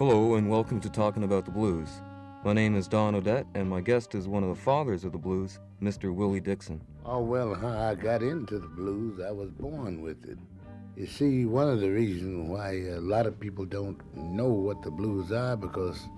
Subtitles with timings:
[0.00, 2.00] Hello, and welcome to Talking About the Blues.
[2.42, 5.18] My name is Don Odette, and my guest is one of the fathers of the
[5.18, 6.10] blues, Mr.
[6.10, 6.80] Willie Dixon.
[7.04, 10.38] Oh, well, how I got into the blues, I was born with it.
[10.96, 14.90] You see, one of the reasons why a lot of people don't know what the
[14.90, 16.08] blues are because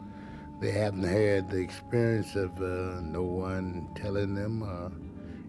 [0.61, 4.93] they haven't had the experience of uh, no one telling them or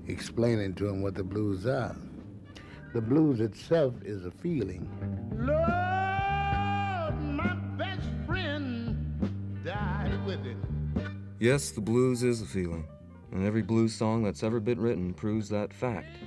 [0.08, 1.96] explaining to them what the blues are.
[2.96, 4.90] The blues itself is a feeling.
[5.38, 5.83] Lord,
[10.26, 10.58] with it.
[11.40, 12.88] Yes, the blues is a feeling,
[13.32, 16.18] and every blues song that's ever been written proves that fact.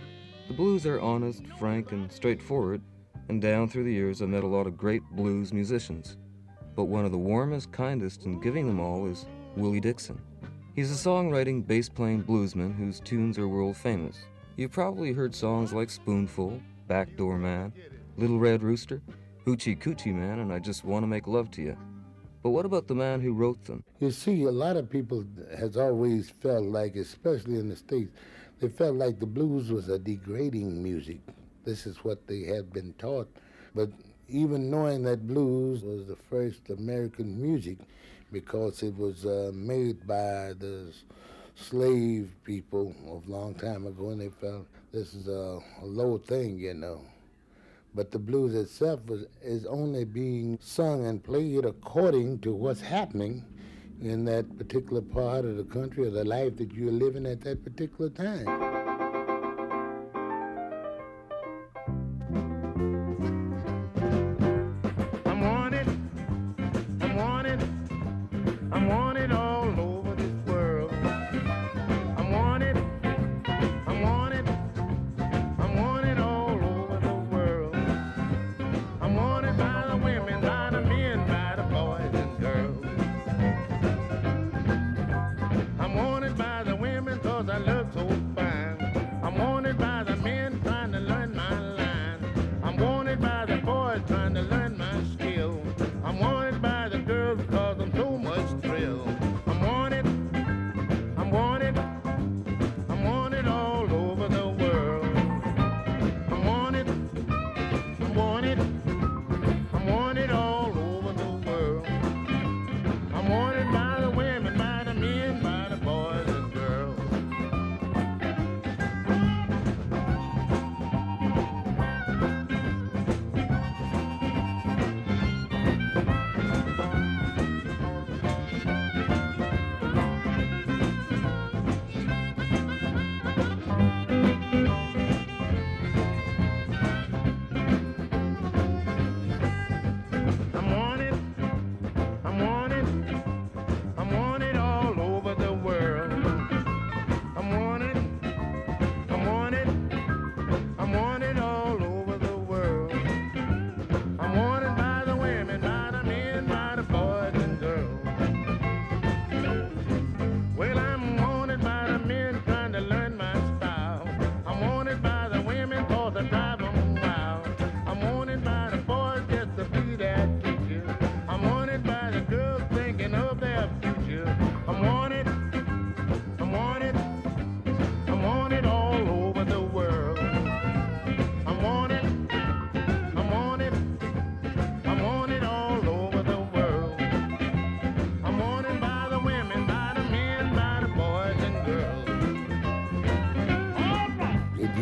[0.49, 2.83] The blues are honest, frank, and straightforward,
[3.29, 6.17] and down through the years I've met a lot of great blues musicians.
[6.75, 10.21] But one of the warmest, kindest, and giving them all is Willie Dixon.
[10.75, 14.19] He's a songwriting, bass playing bluesman whose tunes are world famous.
[14.57, 17.73] You've probably heard songs like Spoonful, Backdoor Man,
[18.17, 19.03] Little Red Rooster,
[19.47, 21.77] Hoochie Coochie Man, and I Just Want to Make Love to You.
[22.47, 23.83] But what about the man who wrote them?
[23.99, 25.25] You see, a lot of people
[25.59, 28.13] has always felt like, especially in the States,
[28.61, 31.19] they felt like the blues was a degrading music.
[31.65, 33.29] This is what they had been taught.
[33.75, 33.91] But
[34.29, 37.79] even knowing that blues was the first American music
[38.31, 40.93] because it was uh, made by the
[41.57, 46.61] slave people of long time ago, and they felt this is a, a low thing,
[46.61, 47.01] you know.
[47.97, 49.01] But the blues itself
[49.43, 53.43] is only being sung and played according to what's happening
[54.03, 57.65] in that particular part of the country or the life that you're living at that
[57.65, 58.76] particular time.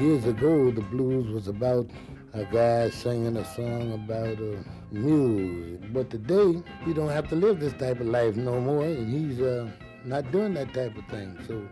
[0.04, 1.88] Years ago, the blues was about
[2.34, 4.56] a guy singing a song about uh,
[4.92, 5.80] music.
[5.94, 9.40] But today, you don't have to live this type of life no more, and he's
[9.40, 9.66] uh,
[10.04, 11.38] not doing that type of thing.
[11.46, 11.66] So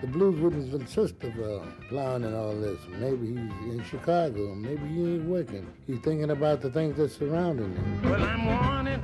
[0.00, 2.78] the blues wouldn't consist of uh, plowing and all this.
[3.00, 4.54] Maybe he's in Chicago.
[4.54, 5.66] Maybe he ain't working.
[5.86, 8.02] He's thinking about the things that's surrounding him.
[8.02, 9.02] Well, I'm wanted,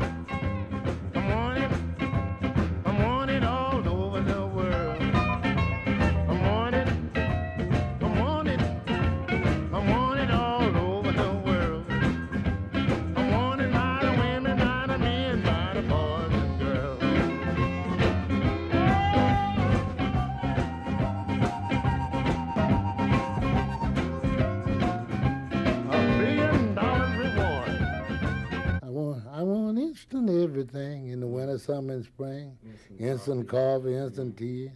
[30.51, 31.37] everything in the mm-hmm.
[31.37, 32.57] winter, summer, and spring.
[32.99, 33.57] Instant mm-hmm.
[33.57, 34.71] coffee, instant tea,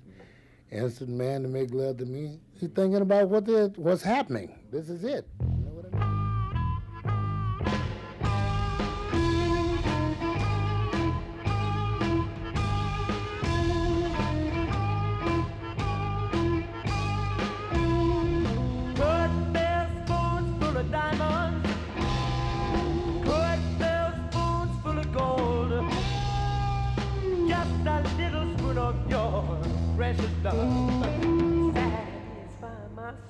[0.70, 2.38] instant man to make love to me.
[2.60, 4.56] He's thinking about what the, what's happening.
[4.70, 5.26] This is it.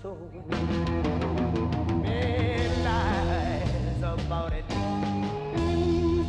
[0.05, 0.19] Many
[2.85, 4.65] lies about it.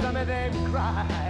[0.01, 1.24] Some of them cries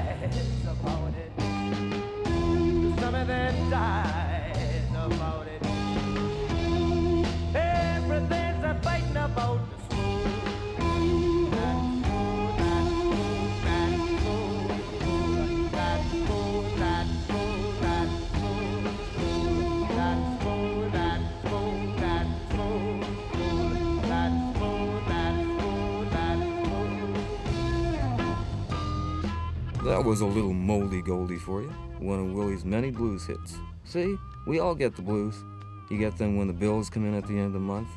[29.95, 31.69] That was a little moldy goldie for you,
[31.99, 33.57] one of Willie's many blues hits.
[33.85, 35.41] See, we all get the blues.
[35.89, 37.87] You get them when the bills come in at the end of the month.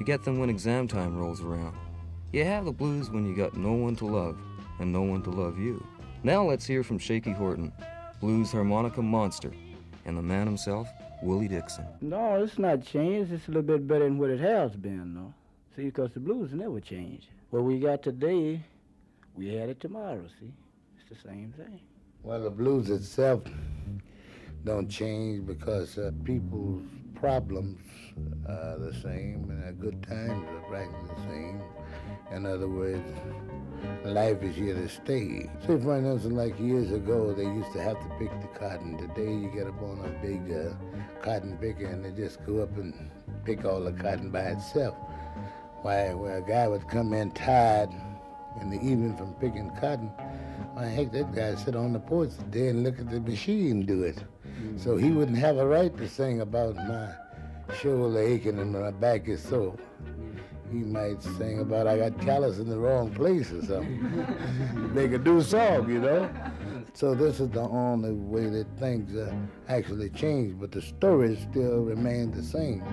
[0.00, 1.76] You get them when exam time rolls around.
[2.32, 4.36] You have the blues when you got no one to love
[4.80, 5.86] and no one to love you.
[6.24, 7.72] Now let's hear from Shaky Horton,
[8.18, 9.52] blues harmonica monster,
[10.04, 10.88] and the man himself,
[11.22, 11.86] Willie Dixon.
[12.00, 13.32] No, it's not changed.
[13.32, 15.32] It's a little bit better than what it has been, though.
[15.76, 17.28] See, because the blues never change.
[17.50, 18.64] What we got today,
[19.36, 20.52] we had it tomorrow, see?
[21.08, 21.80] The same thing.
[22.24, 23.42] Well, the blues itself
[24.64, 26.82] don't change because uh, people's
[27.14, 27.80] problems
[28.48, 31.62] are the same and their good times are practically the same.
[32.32, 33.06] In other words,
[34.04, 35.48] life is here to stay.
[35.60, 38.98] Say, for instance, like years ago, they used to have to pick the cotton.
[38.98, 40.74] Today, you get up on a big uh,
[41.22, 43.10] cotton picker and they just go up and
[43.44, 44.96] pick all the cotton by itself.
[45.82, 47.90] Why, where a guy would come in tired
[48.60, 50.10] in the evening from picking cotton,
[50.76, 54.02] why, heck, that guy sit on the porch today and look at the machine do
[54.02, 54.22] it.
[54.76, 57.14] So he wouldn't have a right to sing about my
[57.80, 59.74] shoulder aching and my back is sore.
[60.70, 64.92] He might sing about I got callus in the wrong place or something.
[64.94, 66.28] Make a new song, you know?
[66.92, 69.34] So this is the only way that things uh,
[69.68, 72.84] actually change, but the stories still remain the same.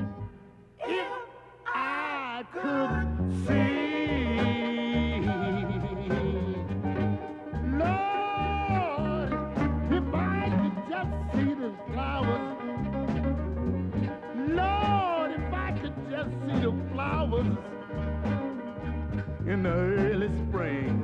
[19.66, 21.04] Early spring.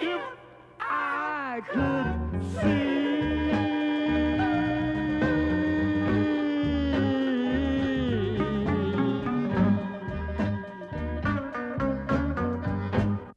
[0.00, 0.20] If.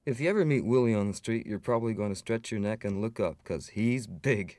[0.06, 2.84] If you ever meet Willie on the street, you're probably going to stretch your neck
[2.84, 4.58] and look up, 'cause he's big.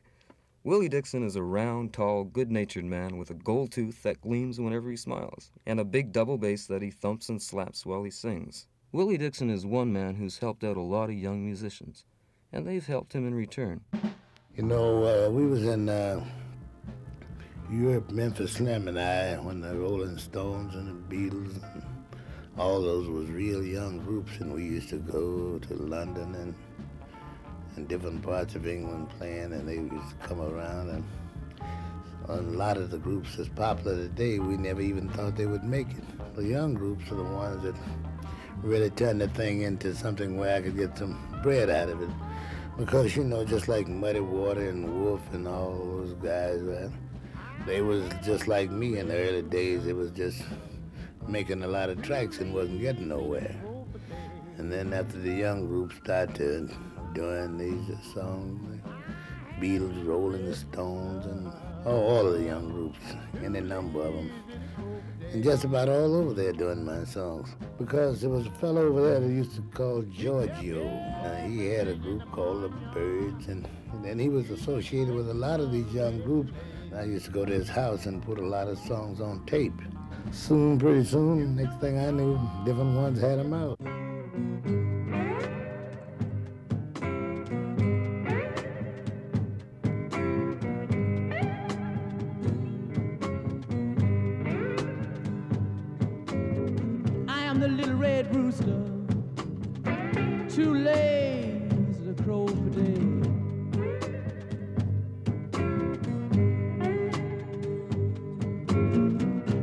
[0.64, 4.60] Willie Dixon is a round, tall, good natured man with a gold tooth that gleams
[4.60, 8.10] whenever he smiles, and a big double bass that he thumps and slaps while he
[8.10, 8.66] sings.
[8.90, 12.04] Willie Dixon is one man who's helped out a lot of young musicians,
[12.52, 13.82] and they've helped him in return.
[14.56, 16.24] You know, uh, we was in uh,
[17.70, 21.82] Europe, Memphis Slim and I, when the Rolling Stones and the Beatles, and
[22.58, 26.54] all those was real young groups, and we used to go to London and
[27.76, 31.04] and different parts of England playing, and they to come around, and
[32.28, 35.88] a lot of the groups that's popular today, we never even thought they would make
[35.88, 36.34] it.
[36.36, 37.74] The young groups are the ones that
[38.62, 42.10] really turned the thing into something where I could get some bread out of it.
[42.76, 46.90] Because, you know, just like Muddy Water and Wolf and all those guys, uh,
[47.66, 49.86] they was just like me in the early days.
[49.86, 50.42] It was just
[51.26, 53.54] making a lot of tracks and wasn't getting nowhere.
[54.58, 56.70] And then after the young groups started
[57.18, 58.80] doing these songs,
[59.60, 61.52] Beatles, Rolling the Stones, and
[61.84, 63.00] oh, all of the young groups,
[63.44, 64.30] any number of them.
[65.32, 67.48] And just about all over there doing my songs.
[67.76, 70.86] Because there was a fellow over there that used to call Giorgio.
[70.86, 73.68] Uh, he had a group called the Birds, and,
[74.04, 76.52] and he was associated with a lot of these young groups.
[76.94, 79.80] I used to go to his house and put a lot of songs on tape.
[80.30, 84.07] Soon, pretty soon, next thing I knew, different ones had them out.
[102.28, 103.00] Crow for day.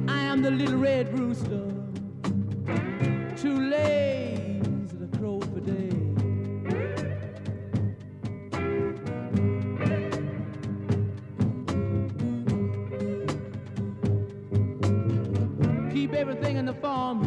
[0.07, 1.71] I am the little red rooster,
[3.37, 5.91] too lazy to crow for day.
[15.93, 17.24] Keep everything in the farmyard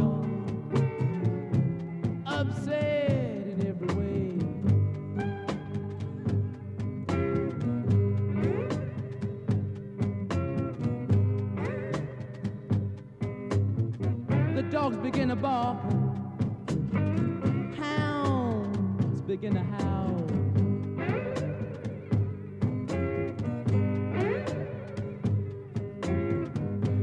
[14.71, 15.79] Dogs begin to bark.
[17.79, 20.19] Hounds begin to howl.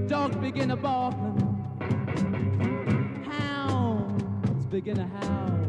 [0.08, 1.16] Dogs begin to bark.
[3.26, 5.65] Hounds begin to howl.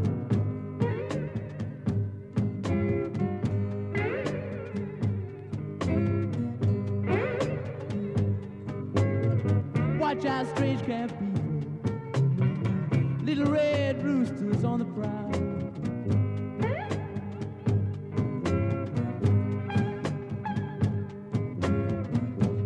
[13.27, 15.33] Little red roosters on the prowl.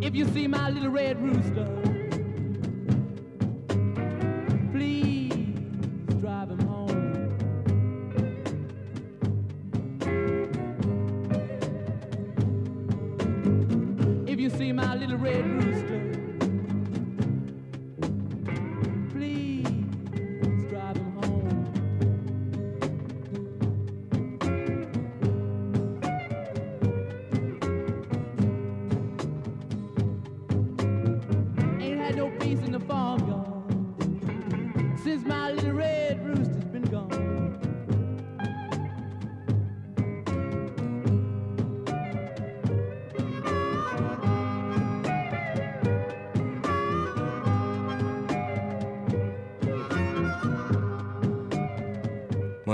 [0.02, 1.89] If you see my little red rooster,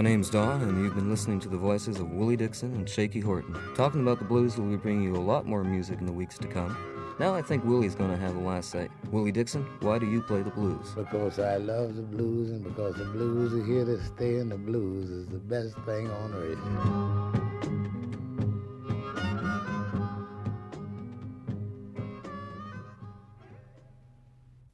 [0.07, 3.59] name's Don, and you've been listening to the voices of Willie Dixon and Shaky Horton.
[3.75, 6.39] Talking about the blues, we'll be bringing you a lot more music in the weeks
[6.39, 7.17] to come.
[7.19, 8.89] Now I think Willie's going to have the last say.
[9.11, 10.93] Willie Dixon, why do you play the blues?
[10.95, 14.57] Because I love the blues and because the blues are here to stay and the
[14.57, 16.59] blues is the best thing on earth.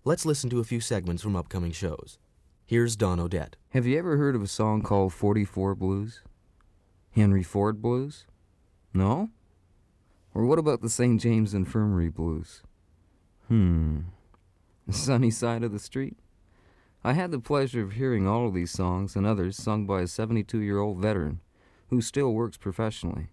[0.04, 2.18] Let's listen to a few segments from upcoming shows.
[2.72, 3.56] Here's Don Odette.
[3.74, 6.22] Have you ever heard of a song called 44 Blues?
[7.10, 8.24] Henry Ford Blues?
[8.94, 9.28] No?
[10.32, 11.20] Or what about the St.
[11.20, 12.62] James Infirmary Blues?
[13.48, 13.98] Hmm.
[14.90, 16.16] Sunny Side of the Street?
[17.04, 20.06] I had the pleasure of hearing all of these songs and others sung by a
[20.06, 21.42] 72 year old veteran
[21.90, 23.26] who still works professionally.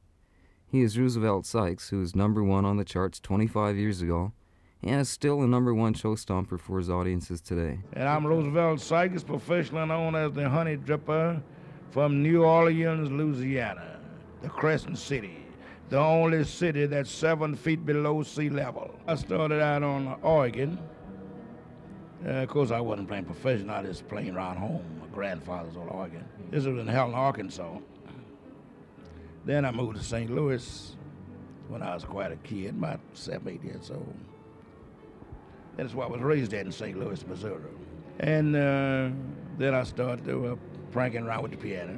[0.68, 4.34] He is Roosevelt Sykes, who was number one on the charts 25 years ago
[4.84, 7.80] and is still a number one show stomper for his audiences today.
[7.94, 11.42] And I'm Roosevelt Sykes, professionally known as the Honey Dripper
[11.92, 14.00] from New Orleans, Louisiana,
[14.42, 15.46] the Crescent City,
[15.90, 18.96] the only city that's seven feet below sea level.
[19.08, 20.80] I started out on organ.
[22.26, 24.84] Uh, of course, I wasn't playing professional, I was playing around home.
[25.02, 26.24] My grandfather's on organ.
[26.52, 27.78] This was in Helen, Arkansas.
[29.46, 30.30] Then I moved to St.
[30.30, 30.96] Louis
[31.70, 34.16] when I was quite a kid, about seven, eight years old.
[35.78, 36.98] That's why I was raised at in St.
[36.98, 37.62] Louis, Missouri.
[38.20, 39.10] And uh,
[39.58, 40.56] then I started to, uh,
[40.92, 41.96] pranking around with the piano.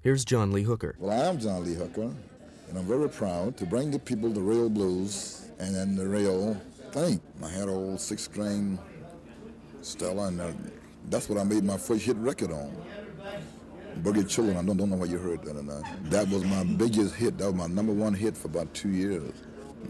[0.00, 0.96] Here's John Lee Hooker.
[0.98, 2.12] Well, I am John Lee Hooker,
[2.68, 6.60] and I'm very proud to bring the people the real blues and then the real
[6.92, 7.20] thing.
[7.42, 8.78] I had an old six-string
[9.80, 10.50] Stella, and uh,
[11.08, 12.76] that's what I made my first hit record on.
[14.02, 15.82] Boogie Children, I don't, don't know what you heard that or not.
[16.10, 17.38] That was my biggest hit.
[17.38, 19.32] That was my number one hit for about two years.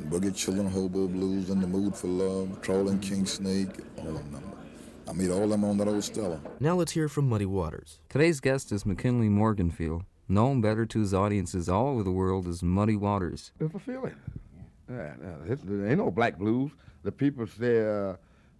[0.08, 4.42] Boogie Children, Hobo Blues, In the Mood for Love, Crawling King Snake, all of them.
[5.08, 6.40] I made all of them on that old Stella.
[6.60, 8.00] Now let's hear from Muddy Waters.
[8.08, 12.62] Today's guest is McKinley Morganfield, known better to his audiences all over the world as
[12.62, 13.52] Muddy Waters.
[13.60, 14.14] It's a feeling.
[14.90, 15.14] Yeah,
[15.48, 16.70] yeah, there ain't no black blues.
[17.02, 18.16] The people say uh,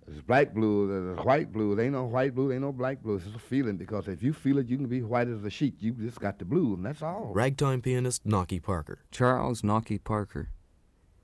[0.06, 1.78] it's black blues, it's white blues.
[1.78, 3.23] Ain't no white blues, ain't no black blues.
[3.26, 5.76] It's a feeling because if you feel it, you can be white as a sheet.
[5.80, 7.32] You just got the blues, and that's all.
[7.34, 9.00] Ragtime pianist Knocky Parker.
[9.11, 10.50] Charles Knocky Parker.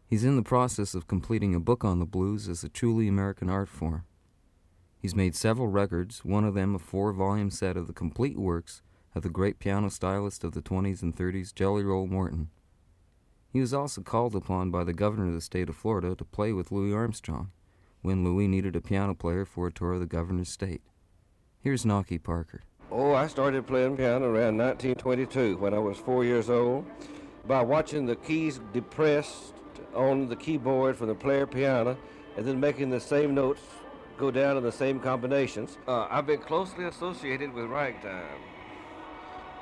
[0.07, 3.51] He's in the process of completing a book on the blues as a truly American
[3.51, 4.05] art form.
[4.99, 8.83] He's made several records, one of them a four volume set of the complete works
[9.15, 12.49] of the great piano stylist of the 20s and 30s, Jelly Roll Morton.
[13.53, 16.53] He was also called upon by the governor of the state of Florida to play
[16.53, 17.51] with Louis Armstrong
[18.03, 20.83] when Louis needed a piano player for a tour of the governor's state.
[21.61, 22.63] Here's Knocky Parker.
[22.91, 26.85] Oh, I started playing piano around 1922 when I was four years old
[27.47, 29.55] by watching the keys depressed
[29.95, 31.97] on the keyboard from the player piano
[32.37, 33.63] and then making the same notes
[34.17, 35.79] go down in the same combinations.
[35.87, 38.41] Uh, I've been closely associated with ragtime.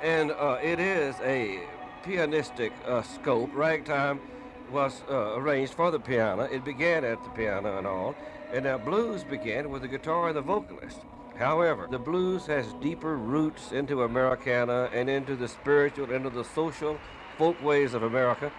[0.01, 1.61] And uh, it is a
[2.03, 3.49] pianistic uh, scope.
[3.53, 4.19] Ragtime
[4.71, 6.43] was uh, arranged for the piano.
[6.43, 8.15] It began at the piano and all.
[8.53, 10.99] And now blues began with the guitar and the vocalist.
[11.37, 16.99] However, the blues has deeper roots into Americana and into the spiritual, into the social
[17.37, 18.51] folk ways of America.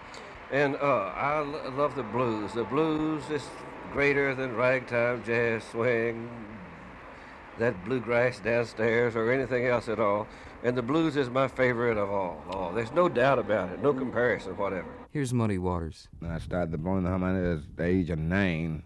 [0.51, 1.39] And uh, I
[1.75, 2.53] love the blues.
[2.53, 3.47] The blues is
[3.93, 6.29] greater than ragtime jazz swing,
[7.59, 10.27] that bluegrass downstairs, or anything else at all.
[10.63, 12.43] And the blues is my favorite of all.
[12.51, 14.87] Oh, there's no doubt about it, no comparison, whatever.
[15.09, 16.07] Here's Muddy Waters.
[16.21, 18.83] And I started blowing the harmonica at the age of nine.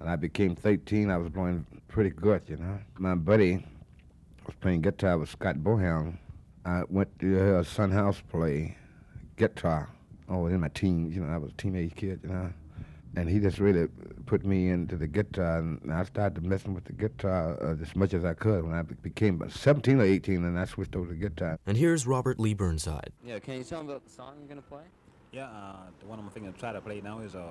[0.00, 2.78] And I became 13, I was blowing pretty good, you know.
[2.98, 3.64] My buddy
[4.46, 6.16] was playing guitar with Scott Boham.
[6.64, 8.76] I went to her Son House play
[9.36, 9.90] guitar.
[10.28, 12.52] Oh, in my teens, you know, I was a teenage kid, you know.
[13.14, 13.88] And he just really
[14.24, 18.14] put me into the guitar, and I started messing with the guitar uh, as much
[18.14, 21.14] as I could when I became about 17 or 18, and I switched over to
[21.14, 21.58] guitar.
[21.66, 23.12] And here's Robert Lee Burnside.
[23.24, 24.84] Yeah, can you tell me about the song you're gonna play?
[25.30, 27.42] Yeah, uh, the one I'm thinking to try to play now is uh,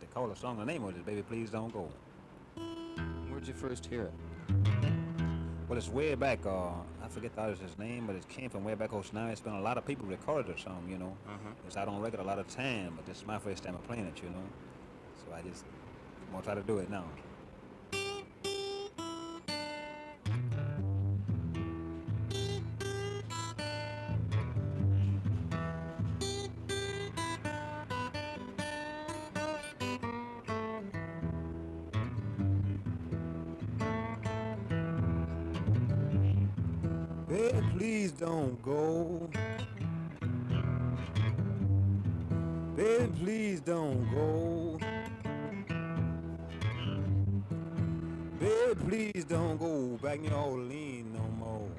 [0.00, 0.58] they call the song.
[0.58, 1.88] The name of it is "Baby Please Don't Go."
[3.28, 4.12] Where'd you first hear it?
[5.68, 6.44] Well, it's way back.
[6.44, 6.68] Uh,
[7.02, 8.92] I forget the artist's name, but it came from way back.
[8.92, 10.86] Oh, now it's been a lot of people recorded the song.
[10.88, 11.16] You know,
[11.66, 13.82] it's out on record a lot of time, but this is my first time of
[13.84, 14.22] playing it.
[14.22, 14.44] You know,
[15.26, 15.64] so I just
[16.28, 17.04] I'm gonna try to do it now.
[37.28, 39.30] Baby, please don't go.
[42.76, 44.63] Baby, please don't go.
[48.44, 51.70] Please don't go back New Orleans no more.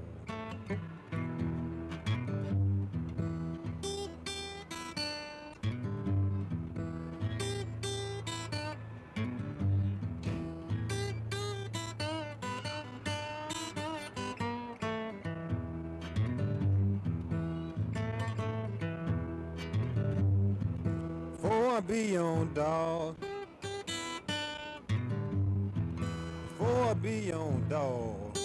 [21.37, 23.34] For I be on dog.
[27.01, 28.37] Be on dog.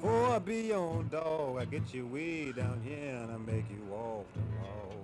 [0.00, 1.58] For I be on dog.
[1.58, 4.94] I get you way down here and I make you walk the wall.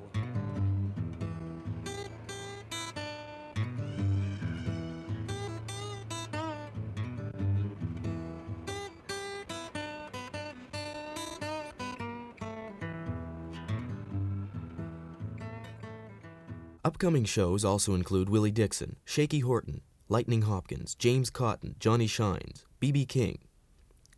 [16.84, 19.80] Upcoming shows also include Willie Dixon, Shaky Horton,
[20.14, 23.05] Lightning Hopkins, James Cotton, Johnny Shines, B.B.
[23.05, 23.38] King.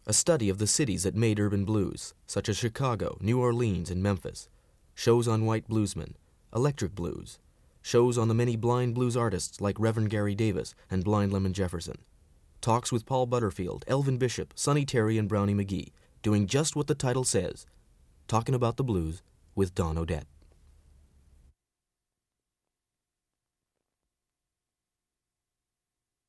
[0.06, 4.02] A study of the cities that made urban blues, such as Chicago, New Orleans, and
[4.02, 4.50] Memphis.
[4.94, 6.12] Shows on white bluesmen,
[6.54, 7.38] electric blues.
[7.80, 11.96] Shows on the many blind blues artists like Reverend Gary Davis and Blind Lemon Jefferson.
[12.60, 16.94] Talks with Paul Butterfield, Elvin Bishop, Sonny Terry, and Brownie McGhee, doing just what the
[16.94, 17.64] title says
[18.28, 19.22] talking about the blues
[19.54, 20.26] with Don Odette.